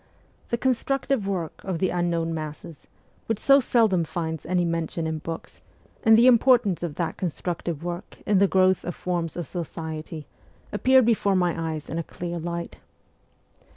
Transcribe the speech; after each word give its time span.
The 0.49 0.57
constructive 0.57 1.27
work 1.27 1.63
of 1.63 1.77
the 1.77 1.91
unknown 1.91 2.33
masses, 2.33 2.87
which 3.27 3.37
so 3.37 3.59
seldom 3.59 4.03
finds 4.03 4.47
any 4.47 4.65
mention 4.65 5.05
in 5.05 5.19
books, 5.19 5.61
and 6.03 6.17
the 6.17 6.25
importance 6.25 6.81
of 6.81 6.95
that 6.95 7.17
constructive 7.17 7.83
work 7.83 8.17
in 8.25 8.39
the 8.39 8.47
growth 8.47 8.83
of 8.83 8.95
forms 8.95 9.37
of 9.37 9.45
society, 9.45 10.25
appeared 10.71 11.05
before 11.05 11.35
my 11.35 11.73
eyes 11.75 11.87
in 11.87 11.99
a 11.99 12.03
clear 12.03 12.39
light. 12.39 12.79